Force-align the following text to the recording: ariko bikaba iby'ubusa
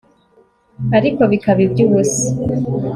ariko 0.97 1.21
bikaba 1.31 1.59
iby'ubusa 1.65 2.27